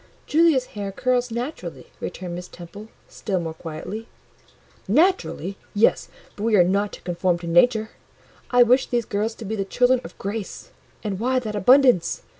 [0.25, 4.07] "Julia's hair curls naturally," returned Miss Temple, still more quietly.
[4.87, 5.57] "Naturally!
[5.75, 7.91] Yes, but we are not to conform to nature;
[8.49, 10.71] I wish these girls to be the children of Grace:
[11.03, 12.23] and why that abundance?